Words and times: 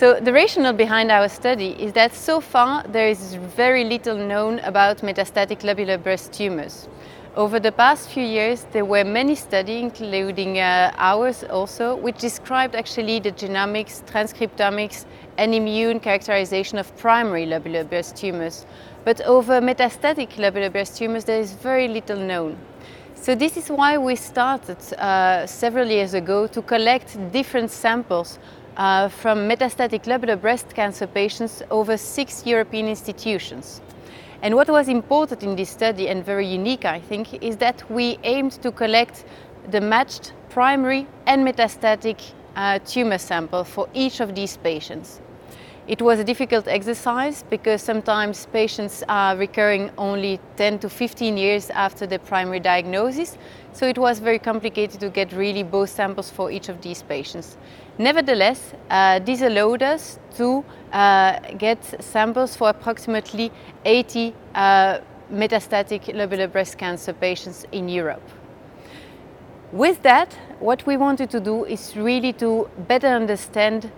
So 0.00 0.18
the 0.18 0.32
rationale 0.32 0.72
behind 0.72 1.12
our 1.12 1.28
study 1.28 1.76
is 1.78 1.92
that 1.92 2.14
so 2.14 2.40
far 2.40 2.82
there 2.84 3.08
is 3.08 3.34
very 3.34 3.84
little 3.84 4.16
known 4.16 4.58
about 4.60 5.02
metastatic 5.02 5.60
lobular 5.60 6.02
breast 6.02 6.32
tumors. 6.32 6.88
Over 7.36 7.60
the 7.60 7.70
past 7.70 8.08
few 8.08 8.24
years, 8.24 8.64
there 8.72 8.86
were 8.86 9.04
many 9.04 9.34
studies, 9.34 9.82
including 9.82 10.58
uh, 10.58 10.90
ours 10.96 11.44
also, 11.44 11.96
which 11.96 12.16
described 12.16 12.74
actually 12.74 13.20
the 13.20 13.32
genomics, 13.32 14.02
transcriptomics, 14.10 15.04
and 15.36 15.54
immune 15.54 16.00
characterization 16.00 16.78
of 16.78 16.96
primary 16.96 17.44
lobular 17.44 17.86
breast 17.86 18.16
tumors. 18.16 18.64
But 19.04 19.20
over 19.26 19.60
metastatic 19.60 20.30
lobular 20.36 20.72
breast 20.72 20.96
tumors, 20.96 21.24
there 21.24 21.40
is 21.40 21.52
very 21.52 21.88
little 21.88 22.16
known. 22.16 22.56
So 23.20 23.34
this 23.34 23.58
is 23.58 23.68
why 23.68 23.98
we 23.98 24.16
started 24.16 24.78
uh, 24.94 25.46
several 25.46 25.86
years 25.86 26.14
ago 26.14 26.46
to 26.46 26.62
collect 26.62 27.18
different 27.32 27.70
samples 27.70 28.38
uh, 28.78 29.10
from 29.10 29.46
metastatic 29.46 30.04
lobular 30.04 30.40
breast 30.40 30.74
cancer 30.74 31.06
patients 31.06 31.62
over 31.70 31.98
six 31.98 32.46
European 32.46 32.88
institutions. 32.88 33.82
And 34.40 34.54
what 34.54 34.70
was 34.70 34.88
important 34.88 35.42
in 35.42 35.54
this 35.54 35.68
study 35.68 36.08
and 36.08 36.24
very 36.24 36.46
unique, 36.46 36.86
I 36.86 36.98
think, 36.98 37.44
is 37.44 37.58
that 37.58 37.84
we 37.90 38.18
aimed 38.22 38.52
to 38.62 38.72
collect 38.72 39.26
the 39.70 39.82
matched 39.82 40.32
primary 40.48 41.06
and 41.26 41.46
metastatic 41.46 42.18
uh, 42.56 42.78
tumor 42.86 43.18
sample 43.18 43.64
for 43.64 43.86
each 43.92 44.20
of 44.20 44.34
these 44.34 44.56
patients. 44.56 45.20
It 45.88 46.02
was 46.02 46.20
a 46.20 46.24
difficult 46.24 46.68
exercise 46.68 47.42
because 47.48 47.82
sometimes 47.82 48.46
patients 48.46 49.02
are 49.08 49.36
recurring 49.36 49.90
only 49.96 50.38
10 50.56 50.78
to 50.80 50.88
15 50.90 51.36
years 51.36 51.70
after 51.70 52.06
the 52.06 52.18
primary 52.18 52.60
diagnosis, 52.60 53.38
so 53.72 53.86
it 53.86 53.98
was 53.98 54.18
very 54.18 54.38
complicated 54.38 55.00
to 55.00 55.08
get 55.08 55.32
really 55.32 55.62
both 55.62 55.90
samples 55.90 56.30
for 56.30 56.50
each 56.50 56.68
of 56.68 56.80
these 56.82 57.02
patients. 57.02 57.56
Nevertheless, 57.98 58.72
uh, 58.90 59.18
this 59.20 59.42
allowed 59.42 59.82
us 59.82 60.18
to 60.36 60.64
uh, 60.92 61.40
get 61.58 61.82
samples 62.02 62.56
for 62.56 62.68
approximately 62.68 63.50
80 63.84 64.34
uh, 64.54 64.98
metastatic 65.32 66.04
lobular 66.14 66.50
breast 66.50 66.78
cancer 66.78 67.12
patients 67.12 67.64
in 67.72 67.88
Europe. 67.88 68.22
With 69.72 70.02
that, 70.02 70.34
what 70.58 70.84
we 70.86 70.96
wanted 70.96 71.30
to 71.30 71.40
do 71.40 71.64
is 71.64 71.96
really 71.96 72.32
to 72.34 72.68
better 72.88 73.06
understand 73.06 73.90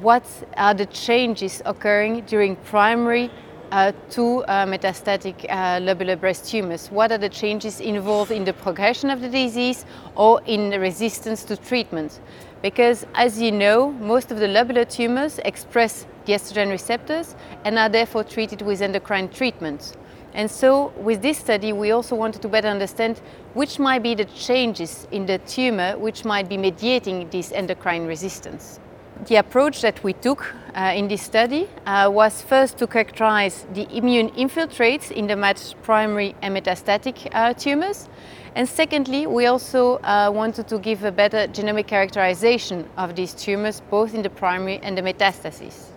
what 0.00 0.24
are 0.56 0.74
the 0.74 0.86
changes 0.86 1.62
occurring 1.66 2.22
during 2.22 2.56
primary 2.56 3.30
uh, 3.72 3.90
to 4.10 4.44
uh, 4.44 4.66
metastatic 4.66 5.46
uh, 5.48 5.80
lobular 5.80 6.18
breast 6.20 6.46
tumors. 6.46 6.88
What 6.88 7.10
are 7.10 7.16
the 7.16 7.30
changes 7.30 7.80
involved 7.80 8.30
in 8.30 8.44
the 8.44 8.52
progression 8.52 9.08
of 9.08 9.22
the 9.22 9.30
disease 9.30 9.86
or 10.14 10.42
in 10.44 10.68
the 10.68 10.78
resistance 10.78 11.42
to 11.44 11.56
treatment? 11.56 12.20
Because 12.60 13.06
as 13.14 13.40
you 13.40 13.50
know, 13.50 13.90
most 13.92 14.30
of 14.30 14.38
the 14.38 14.46
lobular 14.46 14.88
tumors 14.88 15.38
express 15.38 16.06
the 16.26 16.34
estrogen 16.34 16.70
receptors 16.70 17.34
and 17.64 17.78
are 17.78 17.88
therefore 17.88 18.24
treated 18.24 18.60
with 18.60 18.82
endocrine 18.82 19.30
treatments. 19.30 19.94
And 20.34 20.50
so 20.50 20.92
with 20.96 21.22
this 21.22 21.38
study, 21.38 21.72
we 21.72 21.92
also 21.92 22.14
wanted 22.14 22.42
to 22.42 22.48
better 22.48 22.68
understand 22.68 23.20
which 23.54 23.78
might 23.78 24.02
be 24.02 24.14
the 24.14 24.26
changes 24.26 25.06
in 25.10 25.24
the 25.24 25.38
tumor 25.38 25.96
which 25.96 26.26
might 26.26 26.48
be 26.48 26.58
mediating 26.58 27.28
this 27.30 27.52
endocrine 27.52 28.06
resistance. 28.06 28.80
The 29.28 29.36
approach 29.36 29.82
that 29.82 30.02
we 30.02 30.14
took 30.14 30.52
uh, 30.74 30.94
in 30.96 31.06
this 31.06 31.22
study 31.22 31.68
uh, 31.86 32.10
was 32.12 32.42
first 32.42 32.76
to 32.78 32.88
characterize 32.88 33.64
the 33.72 33.86
immune 33.96 34.30
infiltrates 34.30 35.12
in 35.12 35.28
the 35.28 35.36
matched 35.36 35.80
primary 35.82 36.34
and 36.42 36.56
metastatic 36.56 37.28
uh, 37.32 37.54
tumors. 37.54 38.08
And 38.56 38.68
secondly, 38.68 39.28
we 39.28 39.46
also 39.46 39.98
uh, 39.98 40.28
wanted 40.34 40.66
to 40.66 40.78
give 40.78 41.04
a 41.04 41.12
better 41.12 41.46
genomic 41.46 41.86
characterization 41.86 42.88
of 42.96 43.14
these 43.14 43.32
tumors, 43.32 43.80
both 43.90 44.12
in 44.12 44.22
the 44.22 44.30
primary 44.30 44.80
and 44.82 44.98
the 44.98 45.02
metastases. 45.02 45.90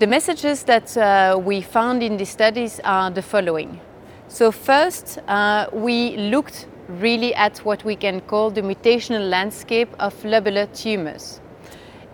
The 0.00 0.08
messages 0.08 0.64
that 0.64 0.96
uh, 0.96 1.38
we 1.38 1.60
found 1.60 2.02
in 2.02 2.16
these 2.16 2.30
studies 2.30 2.80
are 2.82 3.12
the 3.12 3.22
following. 3.22 3.78
So 4.26 4.50
first, 4.50 5.18
uh, 5.28 5.68
we 5.72 6.16
looked 6.16 6.66
really 6.88 7.32
at 7.36 7.58
what 7.58 7.84
we 7.84 7.94
can 7.94 8.22
call 8.22 8.50
the 8.50 8.62
mutational 8.62 9.30
landscape 9.30 9.94
of 10.00 10.20
lobular 10.24 10.66
tumors. 10.76 11.40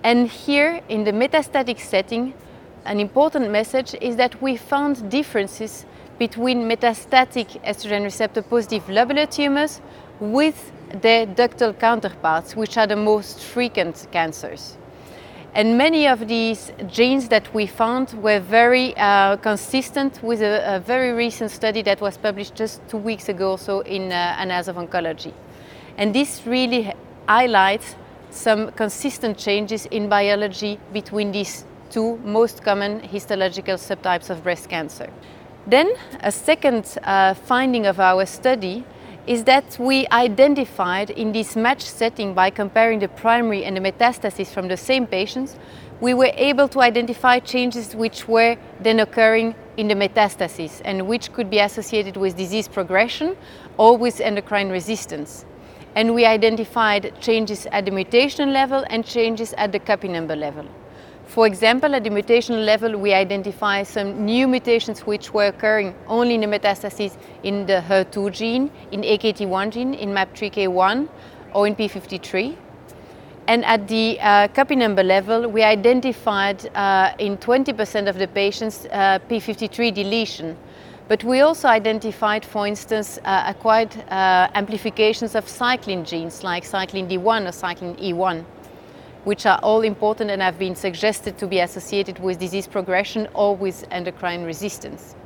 And 0.07 0.29
here, 0.29 0.83
in 0.89 1.03
the 1.03 1.11
metastatic 1.11 1.81
setting, 1.81 2.33
an 2.85 3.01
important 3.01 3.51
message 3.51 3.97
is 4.01 4.15
that 4.15 4.41
we 4.41 4.57
found 4.57 5.11
differences 5.11 5.85
between 6.17 6.69
metastatic 6.71 7.61
estrogen 7.65 8.05
receptor 8.05 8.41
positive 8.41 8.85
lobular 8.87 9.29
tumors 9.29 9.81
with 10.21 10.71
their 11.03 11.27
ductal 11.27 11.77
counterparts, 11.77 12.55
which 12.55 12.79
are 12.79 12.87
the 12.87 12.95
most 12.95 13.41
frequent 13.41 14.07
cancers. 14.13 14.77
And 15.55 15.77
many 15.77 16.07
of 16.07 16.29
these 16.29 16.71
genes 16.87 17.27
that 17.31 17.53
we 17.53 17.67
found 17.67 18.13
were 18.23 18.39
very 18.39 18.97
uh, 18.97 19.39
consistent 19.39 20.23
with 20.23 20.41
a, 20.41 20.77
a, 20.77 20.79
very 20.79 21.15
recent 21.15 21.51
study 21.51 21.83
that 21.83 22.01
was 22.01 22.17
published 22.17 22.55
just 22.55 22.81
two 22.89 22.99
weeks 22.99 23.29
ago 23.29 23.57
so 23.57 23.81
in 23.81 24.13
uh, 24.13 24.37
Annals 24.39 24.69
of 24.69 24.77
Oncology. 24.77 25.33
And 25.99 26.15
this 26.15 26.47
really 26.47 26.95
highlights 27.27 27.97
some 28.37 28.71
consistent 28.73 29.39
changes 29.39 29.87
in 29.87 30.09
biology 30.09 30.79
between 30.93 31.33
these 31.33 31.65
two 31.91 32.19
most 32.19 32.63
common 32.63 33.01
histological 33.01 33.77
subtypes 33.77 34.31
of 34.31 34.43
breast 34.43 34.69
cancer. 34.69 35.11
Then 35.67 35.93
a 36.21 36.31
second 36.31 36.97
uh, 37.03 37.35
finding 37.35 37.87
of 37.87 37.99
our 37.99 38.27
study 38.27 38.85
is 39.27 39.43
that 39.45 39.77
we 39.81 40.07
identified 40.13 41.11
in 41.11 41.33
this 41.33 41.57
match 41.57 41.83
setting 41.83 42.33
by 42.35 42.51
comparing 42.51 43.01
the 43.01 43.09
primary 43.09 43.65
and 43.65 43.77
the 43.77 43.81
metastasis 43.81 44.49
from 44.49 44.69
the 44.69 44.77
same 44.77 45.07
patients, 45.07 45.57
we 46.01 46.15
were 46.15 46.31
able 46.35 46.69
to 46.69 46.81
identify 46.81 47.41
changes 47.41 47.97
which 47.97 48.29
were 48.29 48.57
then 48.81 49.01
occurring 49.01 49.55
in 49.77 49.89
the 49.89 49.95
metastasis 49.95 50.81
and 50.85 51.09
which 51.09 51.33
could 51.33 51.51
be 51.51 51.59
associated 51.59 52.17
with 52.17 52.37
disease 52.37 52.69
progression 52.69 53.37
or 53.79 53.97
with 53.97 54.21
endocrine 54.21 54.71
resistance. 54.71 55.45
And 55.97 56.15
we 56.15 56.27
identified 56.27 57.15
changes 57.23 57.67
at 57.73 57.87
the 57.87 57.91
mutation 57.91 58.53
level 58.53 58.85
and 58.91 59.03
changes 59.03 59.55
at 59.55 59.73
the 59.73 59.79
copy 59.79 60.09
number 60.09 60.37
level. 60.37 60.67
For 61.25 61.47
example, 61.47 61.95
at 61.95 62.05
the 62.05 62.11
mutation 62.11 62.67
level, 62.67 62.99
we 62.99 63.15
identify 63.15 63.83
some 63.83 64.27
new 64.27 64.47
mutations 64.47 65.01
which 65.07 65.33
were 65.33 65.47
occurring 65.47 65.95
only 66.07 66.35
in 66.35 66.43
the 66.43 66.47
metastases 66.47 67.17
in 67.43 67.65
the 67.65 67.83
HER2 67.89 68.31
gene, 68.31 68.71
in 68.93 69.01
AKT1 69.01 69.71
gene, 69.73 69.95
in 69.95 70.11
MAP3K1, 70.11 71.09
or 71.55 71.67
in 71.67 71.75
P53. 71.75 72.57
And 73.49 73.65
at 73.65 73.89
the 73.89 74.19
uh, 74.21 74.49
copy 74.49 74.77
number 74.77 75.03
level, 75.03 75.49
we 75.49 75.63
identified 75.63 76.69
uh, 76.75 77.13
in 77.19 77.39
20% 77.39 78.09
of 78.09 78.19
the 78.19 78.29
patients 78.29 78.87
uh, 78.93 79.19
P53 79.31 79.95
deletion. 79.95 80.57
But 81.09 81.23
we 81.23 81.41
also 81.41 81.69
identified, 81.69 82.45
for 82.45 82.67
instance, 82.67 83.19
uh, 83.25 83.45
acquired 83.47 83.97
uh, 84.09 84.49
amplifications 84.55 85.35
of 85.35 85.47
cyclin 85.47 86.05
genes 86.05 86.43
like 86.43 86.65
cyclin 86.65 87.09
D1 87.09 87.47
or 87.47 87.53
cyclin 87.53 87.97
E1 88.01 88.45
which 89.27 89.45
are 89.45 89.59
all 89.61 89.83
important 89.83 90.31
and 90.31 90.41
have 90.41 90.57
been 90.57 90.77
suggested 90.77 91.37
to 91.37 91.49
be 91.49 91.59
associated 91.59 92.17
with 92.21 92.39
disease 92.39 92.69
progression 92.69 93.27
or 93.35 93.57
with 93.57 93.85
endocrine 93.91 94.45
resistance. 94.45 95.17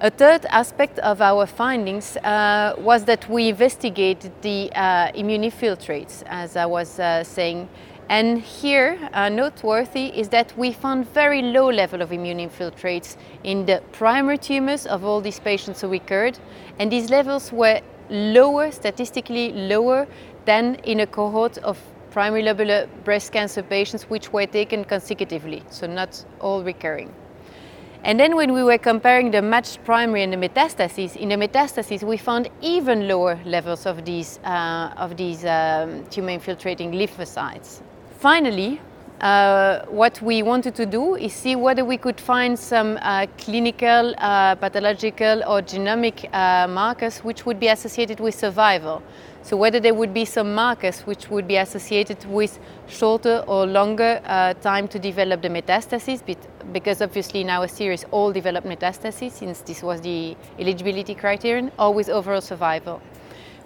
A 0.00 0.10
third 0.10 0.44
aspect 0.50 0.98
of 0.98 1.22
our 1.22 1.46
findings 1.46 2.18
uh, 2.18 2.74
was 2.76 3.04
that 3.06 3.26
we 3.30 3.48
investigated 3.48 4.32
the 4.42 4.70
uh, 4.74 5.10
immune 5.14 5.44
infiltrates, 5.44 6.22
as 6.26 6.56
I 6.56 6.66
was 6.66 6.98
uh, 6.98 7.24
saying. 7.24 7.68
And 8.08 8.40
here, 8.40 8.98
uh, 9.14 9.28
noteworthy 9.28 10.06
is 10.06 10.28
that 10.30 10.56
we 10.58 10.72
found 10.72 11.08
very 11.08 11.40
low 11.40 11.70
level 11.70 12.02
of 12.02 12.12
immune 12.12 12.38
infiltrates 12.38 13.16
in 13.42 13.64
the 13.64 13.82
primary 13.92 14.38
tumors 14.38 14.86
of 14.86 15.04
all 15.04 15.20
these 15.20 15.40
patients 15.40 15.80
who 15.80 15.88
recurred. 15.88 16.38
And 16.78 16.92
these 16.92 17.08
levels 17.10 17.50
were 17.52 17.80
lower, 18.10 18.70
statistically 18.70 19.52
lower, 19.52 20.06
than 20.44 20.74
in 20.84 21.00
a 21.00 21.06
cohort 21.06 21.58
of 21.58 21.78
primary 22.10 22.42
lobular 22.42 22.86
breast 23.04 23.32
cancer 23.32 23.62
patients 23.62 24.04
which 24.04 24.32
were 24.32 24.46
taken 24.46 24.84
consecutively, 24.84 25.62
so 25.70 25.86
not 25.86 26.24
all 26.40 26.62
recurring. 26.62 27.10
And 28.04 28.18
then 28.18 28.34
when 28.34 28.52
we 28.52 28.64
were 28.64 28.78
comparing 28.78 29.30
the 29.30 29.40
matched 29.40 29.84
primary 29.84 30.22
and 30.24 30.32
the 30.32 30.36
metastases, 30.36 31.16
in 31.16 31.28
the 31.28 31.36
metastases 31.36 32.02
we 32.02 32.16
found 32.16 32.50
even 32.60 33.06
lower 33.06 33.38
levels 33.44 33.86
of 33.86 34.04
these, 34.04 34.40
uh, 34.44 34.92
of 34.96 35.16
these 35.16 35.44
um, 35.44 36.04
tumor 36.10 36.30
infiltrating 36.30 36.92
lymphocytes. 36.92 37.80
Finally, 38.22 38.80
uh, 39.20 39.84
what 39.86 40.22
we 40.22 40.44
wanted 40.44 40.76
to 40.76 40.86
do 40.86 41.16
is 41.16 41.32
see 41.32 41.56
whether 41.56 41.84
we 41.84 41.96
could 41.96 42.20
find 42.20 42.56
some 42.56 42.96
uh, 43.02 43.26
clinical, 43.36 44.14
uh, 44.18 44.54
pathological 44.54 45.42
or 45.42 45.60
genomic 45.60 46.32
uh, 46.32 46.68
markers 46.68 47.18
which 47.24 47.44
would 47.44 47.58
be 47.58 47.66
associated 47.66 48.20
with 48.20 48.32
survival. 48.32 49.02
So 49.42 49.56
whether 49.56 49.80
there 49.80 49.92
would 49.92 50.14
be 50.14 50.24
some 50.24 50.54
markers 50.54 51.00
which 51.00 51.30
would 51.30 51.48
be 51.48 51.56
associated 51.56 52.24
with 52.26 52.60
shorter 52.86 53.42
or 53.48 53.66
longer 53.66 54.20
uh, 54.24 54.54
time 54.54 54.86
to 54.86 55.00
develop 55.00 55.42
the 55.42 55.48
metastasis, 55.48 56.22
because 56.72 57.02
obviously 57.02 57.40
in 57.40 57.50
our 57.50 57.66
series 57.66 58.04
all 58.12 58.30
develop 58.30 58.62
metastasis 58.64 59.32
since 59.32 59.62
this 59.62 59.82
was 59.82 60.00
the 60.00 60.36
eligibility 60.60 61.16
criterion, 61.16 61.72
or 61.76 61.92
with 61.92 62.08
overall 62.08 62.40
survival. 62.40 63.02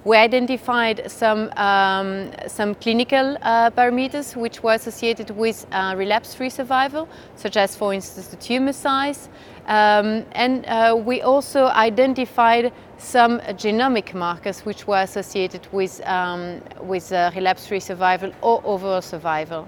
We 0.06 0.16
identified 0.16 1.10
some, 1.10 1.50
um, 1.56 2.30
some 2.46 2.76
clinical 2.76 3.36
uh, 3.42 3.70
parameters 3.70 4.36
which 4.36 4.62
were 4.62 4.74
associated 4.74 5.30
with 5.30 5.66
uh, 5.72 5.96
relapse-free 5.98 6.50
survival, 6.50 7.08
such 7.34 7.56
as, 7.56 7.74
for 7.74 7.92
instance, 7.92 8.28
the 8.28 8.36
tumor 8.36 8.72
size. 8.72 9.28
Um, 9.66 10.24
and 10.30 10.64
uh, 10.66 10.94
we 10.96 11.22
also 11.22 11.66
identified 11.66 12.72
some 12.98 13.40
genomic 13.58 14.14
markers 14.14 14.60
which 14.60 14.86
were 14.86 15.02
associated 15.02 15.66
with, 15.72 16.00
um, 16.06 16.60
with 16.82 17.10
uh, 17.12 17.32
relapse-free 17.34 17.80
survival 17.80 18.30
or 18.42 18.62
overall 18.64 19.02
survival. 19.02 19.66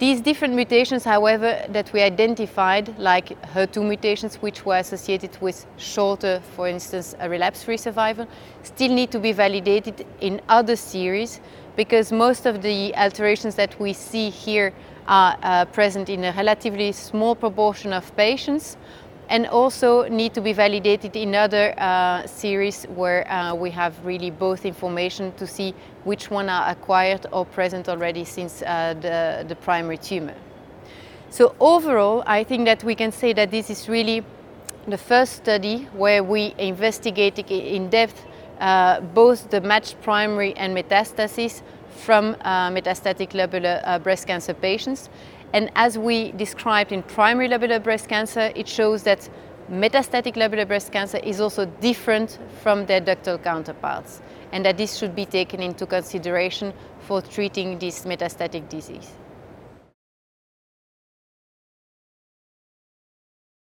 These 0.00 0.22
different 0.22 0.54
mutations, 0.54 1.04
however, 1.04 1.64
that 1.68 1.92
we 1.92 2.02
identified, 2.02 2.98
like 2.98 3.40
HER2 3.54 3.86
mutations, 3.86 4.36
which 4.36 4.66
were 4.66 4.78
associated 4.78 5.40
with 5.40 5.64
shorter, 5.76 6.42
for 6.56 6.66
instance, 6.66 7.14
a 7.20 7.28
relapse-free 7.30 7.76
survival, 7.76 8.26
still 8.64 8.92
need 8.92 9.12
to 9.12 9.20
be 9.20 9.30
validated 9.30 10.04
in 10.20 10.40
other 10.48 10.74
series 10.74 11.40
because 11.76 12.10
most 12.10 12.44
of 12.44 12.60
the 12.60 12.92
alterations 12.96 13.54
that 13.54 13.78
we 13.78 13.92
see 13.92 14.30
here 14.30 14.72
are 15.06 15.36
uh, 15.42 15.64
present 15.66 16.08
in 16.08 16.24
a 16.24 16.32
relatively 16.32 16.90
small 16.90 17.36
proportion 17.36 17.92
of 17.92 18.16
patients 18.16 18.76
and 19.28 19.46
also 19.46 20.08
need 20.08 20.34
to 20.34 20.40
be 20.40 20.52
validated 20.52 21.16
in 21.16 21.34
other 21.34 21.74
uh, 21.78 22.26
series 22.26 22.84
where 22.84 23.30
uh, 23.30 23.54
we 23.54 23.70
have 23.70 23.94
really 24.04 24.30
both 24.30 24.64
information 24.64 25.32
to 25.36 25.46
see 25.46 25.74
which 26.04 26.30
one 26.30 26.48
are 26.48 26.70
acquired 26.70 27.26
or 27.32 27.44
present 27.46 27.88
already 27.88 28.24
since 28.24 28.62
uh, 28.62 28.94
the, 29.00 29.44
the 29.48 29.56
primary 29.56 29.98
tumor. 29.98 30.34
So 31.30 31.54
overall, 31.58 32.22
I 32.26 32.44
think 32.44 32.66
that 32.66 32.84
we 32.84 32.94
can 32.94 33.10
say 33.10 33.32
that 33.32 33.50
this 33.50 33.70
is 33.70 33.88
really 33.88 34.22
the 34.86 34.98
first 34.98 35.32
study 35.32 35.88
where 35.94 36.22
we 36.22 36.54
investigated 36.58 37.50
in 37.50 37.88
depth 37.88 38.24
uh, 38.60 39.00
both 39.00 39.50
the 39.50 39.60
matched 39.60 40.00
primary 40.02 40.54
and 40.56 40.76
metastasis 40.76 41.62
from 41.96 42.36
uh, 42.42 42.70
metastatic 42.70 43.30
lobular 43.30 43.80
uh, 43.84 43.98
breast 43.98 44.26
cancer 44.26 44.54
patients 44.54 45.08
and 45.54 45.70
as 45.76 45.96
we 45.96 46.32
described 46.32 46.90
in 46.90 47.04
primary 47.04 47.48
lobular 47.48 47.80
breast 47.80 48.08
cancer, 48.08 48.50
it 48.56 48.68
shows 48.68 49.04
that 49.04 49.28
metastatic 49.70 50.34
lobular 50.34 50.66
breast 50.66 50.90
cancer 50.90 51.18
is 51.18 51.40
also 51.40 51.64
different 51.80 52.40
from 52.60 52.86
their 52.86 53.00
ductal 53.00 53.40
counterparts 53.42 54.20
and 54.50 54.64
that 54.66 54.76
this 54.76 54.96
should 54.96 55.14
be 55.14 55.24
taken 55.24 55.62
into 55.62 55.86
consideration 55.86 56.74
for 56.98 57.22
treating 57.22 57.78
this 57.78 58.04
metastatic 58.04 58.68
disease. 58.68 59.12